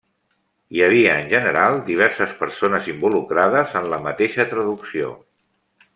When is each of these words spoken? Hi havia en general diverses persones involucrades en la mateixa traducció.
Hi 0.75 0.79
havia 0.85 1.17
en 1.23 1.27
general 1.33 1.77
diverses 1.91 2.33
persones 2.41 2.89
involucrades 2.95 3.77
en 3.83 3.89
la 3.95 4.01
mateixa 4.07 4.51
traducció. 4.55 5.17